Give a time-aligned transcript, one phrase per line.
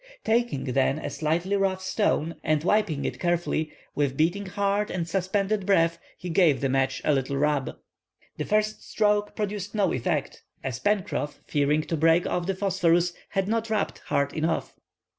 [0.23, 5.63] Taking, then, a slightly rough stone and wiping it carefully, with beating heart and suspended
[5.63, 7.77] breath, he gave the match a little rub.
[8.39, 13.47] The first stroke produced no effect, as Pencroff fearing to break off the phosphorus had
[13.47, 14.73] not rubbed hard enough.